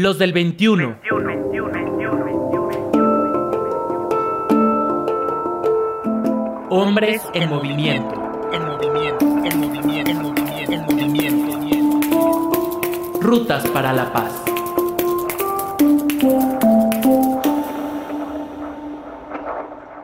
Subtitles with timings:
[0.00, 0.96] Los del 21.
[6.70, 8.14] Hombres en movimiento.
[8.52, 12.80] En movimiento, en movimiento, en movimiento, en movimiento.
[13.20, 14.40] Rutas para la paz.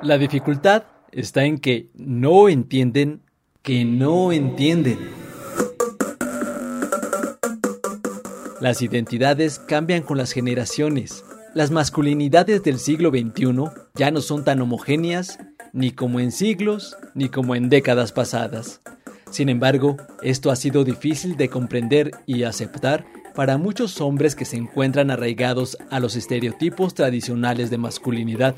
[0.03, 0.83] La dificultad
[1.13, 3.23] está en que no entienden
[3.63, 5.24] que no entienden.
[8.65, 11.23] Las identidades cambian con las generaciones.
[11.53, 13.64] Las masculinidades del siglo XXI
[13.95, 15.39] ya no son tan homogéneas
[15.75, 18.81] ni como en siglos ni como en décadas pasadas.
[19.31, 23.04] Sin embargo, esto ha sido difícil de comprender y aceptar
[23.35, 28.54] para muchos hombres que se encuentran arraigados a los estereotipos tradicionales de masculinidad.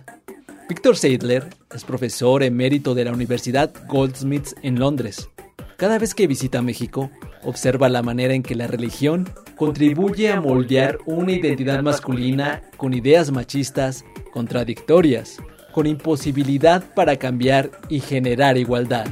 [0.68, 5.30] Víctor Seidler es profesor emérito de la Universidad Goldsmiths en Londres.
[5.76, 7.10] Cada vez que visita México,
[7.42, 13.32] observa la manera en que la religión contribuye a moldear una identidad masculina con ideas
[13.32, 15.38] machistas contradictorias,
[15.72, 19.06] con imposibilidad para cambiar y generar igualdad.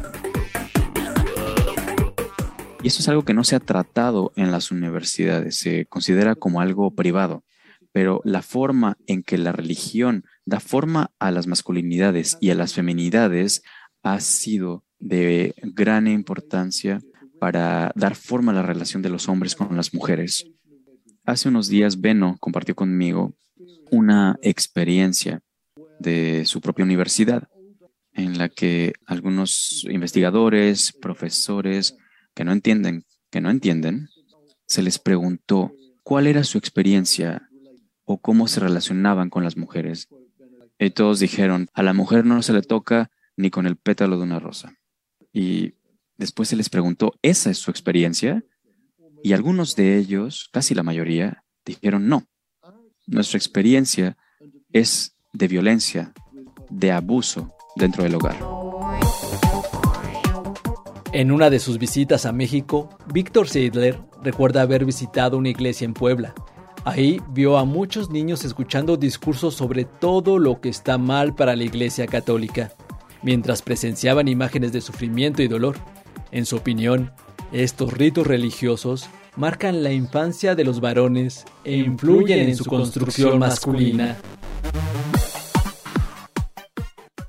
[2.83, 6.61] Y eso es algo que no se ha tratado en las universidades, se considera como
[6.61, 7.43] algo privado,
[7.93, 12.75] pero la forma en que la religión da forma a las masculinidades y a las
[12.75, 13.63] feminidades
[14.03, 17.01] ha sido de gran importancia
[17.39, 20.47] para dar forma a la relación de los hombres con las mujeres.
[21.25, 23.35] Hace unos días Beno compartió conmigo
[23.91, 25.41] una experiencia
[25.99, 27.49] de su propia universidad
[28.13, 31.97] en la que algunos investigadores, profesores
[32.35, 34.09] que no entienden, que no entienden,
[34.67, 37.49] se les preguntó cuál era su experiencia
[38.05, 40.09] o cómo se relacionaban con las mujeres
[40.79, 44.25] y todos dijeron, a la mujer no se le toca ni con el pétalo de
[44.25, 44.77] una rosa.
[45.33, 45.75] Y
[46.17, 48.45] después se les preguntó, ¿esa es su experiencia?
[49.23, 52.25] Y algunos de ellos, casi la mayoría, dijeron, no,
[53.07, 54.17] nuestra experiencia
[54.73, 56.13] es de violencia,
[56.71, 58.37] de abuso dentro del hogar.
[61.13, 65.95] En una de sus visitas a México, Víctor Seidler recuerda haber visitado una iglesia en
[65.95, 66.35] Puebla
[66.85, 71.65] Ahí vio a muchos niños escuchando discursos sobre todo lo que está mal para la
[71.65, 72.73] Iglesia Católica,
[73.23, 75.77] mientras presenciaban imágenes de sufrimiento y dolor.
[76.35, 77.13] En su opinión,
[77.53, 84.17] estos ritos religiosos marcan la infancia de los varones e influyen en su construcción masculina.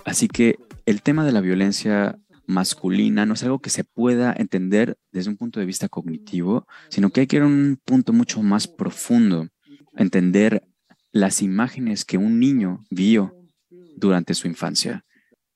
[0.05, 0.55] Así que
[0.87, 2.17] el tema de la violencia
[2.47, 7.11] masculina no es algo que se pueda entender desde un punto de vista cognitivo, sino
[7.11, 9.49] que hay que ir a un punto mucho más profundo,
[9.95, 10.63] entender
[11.11, 13.35] las imágenes que un niño vio
[13.69, 15.05] durante su infancia.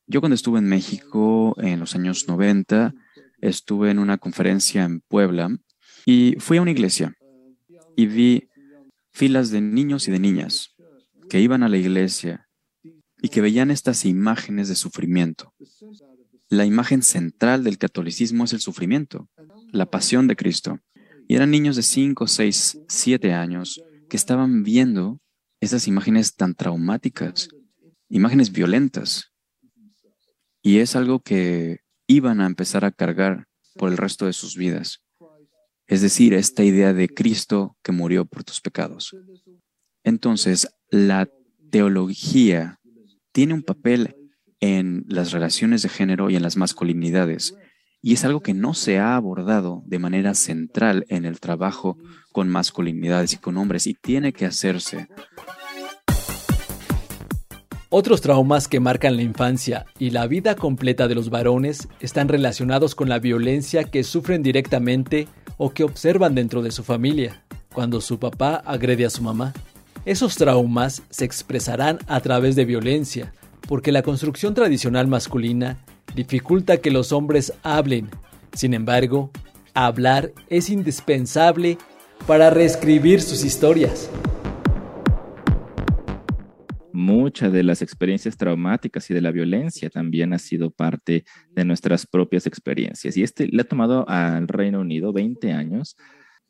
[0.05, 2.93] Yo cuando estuve en México en los años 90,
[3.41, 5.57] estuve en una conferencia en Puebla
[6.05, 7.15] y fui a una iglesia
[7.95, 8.49] y vi
[9.11, 10.75] filas de niños y de niñas
[11.29, 12.49] que iban a la iglesia
[13.21, 15.53] y que veían estas imágenes de sufrimiento.
[16.47, 19.29] La imagen central del catolicismo es el sufrimiento,
[19.71, 20.79] la pasión de Cristo.
[21.27, 25.21] Y eran niños de 5, 6, 7 años que estaban viendo
[25.61, 27.49] esas imágenes tan traumáticas,
[28.09, 29.31] imágenes violentas.
[30.63, 34.99] Y es algo que iban a empezar a cargar por el resto de sus vidas.
[35.85, 39.15] Es decir, esta idea de Cristo que murió por tus pecados.
[40.03, 41.29] Entonces, la
[41.69, 42.79] teología
[43.31, 44.15] tiene un papel
[44.59, 47.55] en las relaciones de género y en las masculinidades.
[48.01, 51.95] Y es algo que no se ha abordado de manera central en el trabajo
[52.31, 55.09] con masculinidades y con hombres y tiene que hacerse.
[57.91, 62.93] Otros traumas que marcan la infancia y la vida completa de los varones están relacionados
[62.93, 65.27] con la violencia que sufren directamente
[65.57, 69.53] o que observan dentro de su familia, cuando su papá agrede a su mamá.
[70.05, 73.33] Esos traumas se expresarán a través de violencia,
[73.67, 75.79] porque la construcción tradicional masculina
[76.13, 78.11] dificulta que los hombres hablen.
[78.53, 79.31] Sin embargo,
[79.73, 81.79] hablar es indispensable
[82.27, 84.11] para reescribir sus historias.
[86.99, 91.23] Muchas de las experiencias traumáticas y de la violencia también ha sido parte
[91.55, 93.15] de nuestras propias experiencias.
[93.15, 95.95] Y este le ha tomado al Reino Unido 20 años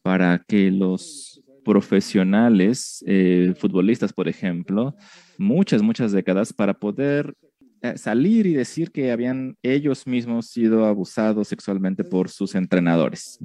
[0.01, 4.95] para que los profesionales, eh, futbolistas, por ejemplo,
[5.37, 7.35] muchas, muchas décadas para poder
[7.83, 13.37] eh, salir y decir que habían ellos mismos sido abusados sexualmente por sus entrenadores.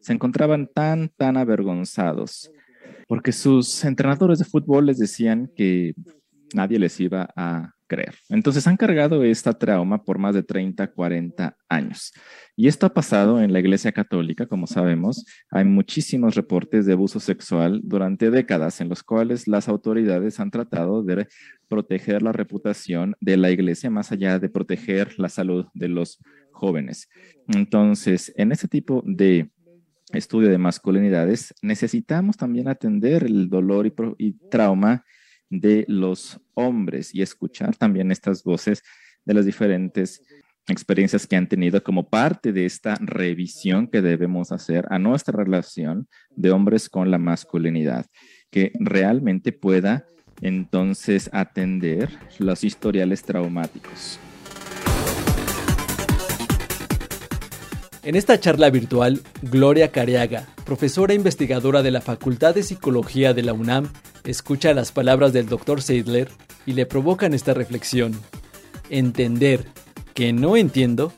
[0.00, 2.50] Se encontraban tan, tan avergonzados
[3.06, 5.94] porque sus entrenadores de fútbol les decían que
[6.54, 8.14] nadie les iba a creer.
[8.28, 12.12] Entonces han cargado esta trauma por más de 30, 40 años.
[12.56, 15.24] Y esto ha pasado en la Iglesia Católica, como sabemos.
[15.50, 21.02] Hay muchísimos reportes de abuso sexual durante décadas en los cuales las autoridades han tratado
[21.02, 21.28] de
[21.68, 26.18] proteger la reputación de la Iglesia más allá de proteger la salud de los
[26.50, 27.08] jóvenes.
[27.48, 29.50] Entonces, en este tipo de
[30.12, 35.04] estudio de masculinidades, necesitamos también atender el dolor y, y trauma
[35.50, 38.82] de los hombres y escuchar también estas voces
[39.24, 40.22] de las diferentes
[40.68, 46.08] experiencias que han tenido como parte de esta revisión que debemos hacer a nuestra relación
[46.30, 48.06] de hombres con la masculinidad,
[48.50, 50.06] que realmente pueda
[50.40, 54.18] entonces atender los historiales traumáticos.
[58.02, 63.52] En esta charla virtual, Gloria Cariaga, profesora investigadora de la Facultad de Psicología de la
[63.52, 63.88] UNAM,
[64.26, 65.82] escucha las palabras del Dr.
[65.82, 66.28] Seidler
[66.66, 68.12] y le provocan esta reflexión.
[68.90, 69.66] Entender
[70.14, 71.12] que no entiendo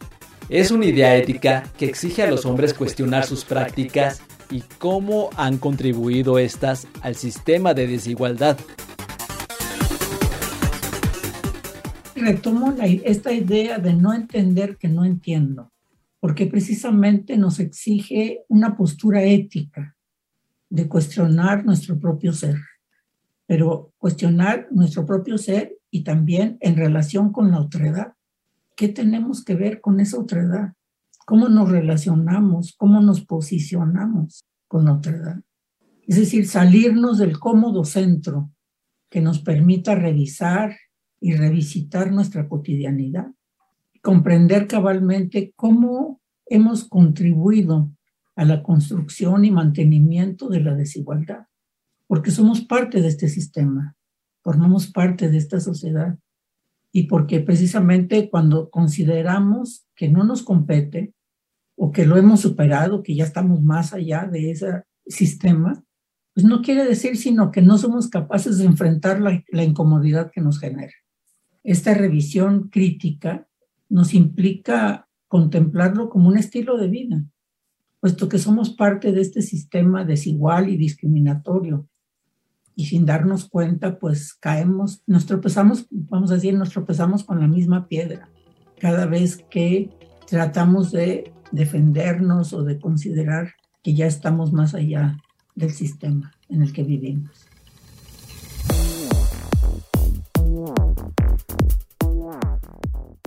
[0.48, 5.58] es una idea ética que exige a los hombres cuestionar sus prácticas y cómo han
[5.58, 8.58] contribuido estas al sistema de desigualdad.
[12.14, 15.70] Retomo esta idea de no entender que no entiendo
[16.20, 19.96] porque precisamente nos exige una postura ética
[20.68, 22.56] de cuestionar nuestro propio ser,
[23.48, 28.12] pero cuestionar nuestro propio ser y también en relación con la otredad.
[28.76, 30.74] ¿Qué tenemos que ver con esa otredad?
[31.26, 32.76] ¿Cómo nos relacionamos?
[32.76, 35.40] ¿Cómo nos posicionamos con la otredad?
[36.06, 38.52] Es decir, salirnos del cómodo centro
[39.10, 40.76] que nos permita revisar
[41.20, 43.32] y revisitar nuestra cotidianidad
[44.02, 47.90] comprender cabalmente cómo hemos contribuido
[48.36, 51.46] a la construcción y mantenimiento de la desigualdad,
[52.08, 53.96] porque somos parte de este sistema,
[54.42, 56.18] formamos parte de esta sociedad
[56.90, 61.14] y porque precisamente cuando consideramos que no nos compete
[61.76, 65.84] o que lo hemos superado, que ya estamos más allá de ese sistema,
[66.34, 70.40] pues no quiere decir sino que no somos capaces de enfrentar la, la incomodidad que
[70.40, 70.94] nos genera.
[71.62, 73.46] Esta revisión crítica
[73.90, 77.24] nos implica contemplarlo como un estilo de vida,
[78.00, 81.86] puesto que somos parte de este sistema desigual y discriminatorio.
[82.78, 87.48] Y sin darnos cuenta, pues caemos, nos tropezamos, vamos a decir, nos tropezamos con la
[87.48, 88.30] misma piedra
[88.78, 89.90] cada vez que
[90.28, 95.16] tratamos de defendernos o de considerar que ya estamos más allá
[95.56, 97.48] del sistema en el que vivimos.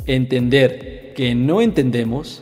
[0.05, 2.41] Entender que no entendemos,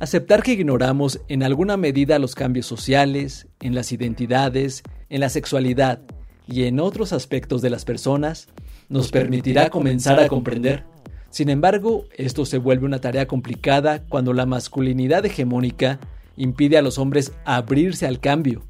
[0.00, 6.02] aceptar que ignoramos en alguna medida los cambios sociales, en las identidades, en la sexualidad
[6.46, 8.48] y en otros aspectos de las personas,
[8.88, 10.84] nos permitirá comenzar a comprender.
[11.30, 15.98] Sin embargo, esto se vuelve una tarea complicada cuando la masculinidad hegemónica
[16.36, 18.64] impide a los hombres abrirse al cambio,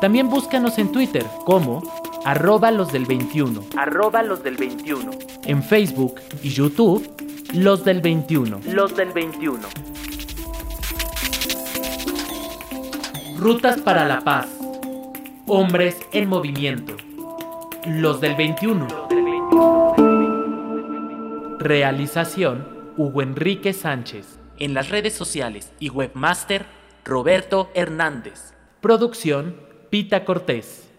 [0.00, 1.82] También búscanos en Twitter como
[2.24, 3.62] arroba los del 21.
[3.76, 5.10] Arroba los del 21.
[5.44, 7.06] En Facebook y YouTube,
[7.52, 8.60] los del 21.
[8.66, 9.60] Los del 21.
[13.36, 14.48] Rutas para la paz.
[15.46, 16.94] Hombres en movimiento.
[17.86, 19.89] Los del 21.
[21.60, 24.38] Realización Hugo Enrique Sánchez.
[24.58, 26.64] En las redes sociales y webmaster
[27.04, 28.54] Roberto Hernández.
[28.80, 30.89] Producción Pita Cortés.